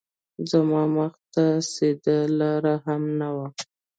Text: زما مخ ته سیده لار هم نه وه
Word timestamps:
زما 0.51 0.83
مخ 0.95 1.13
ته 1.33 1.45
سیده 1.71 2.17
لار 2.39 2.65
هم 2.85 3.03
نه 3.19 3.29
وه 3.35 3.47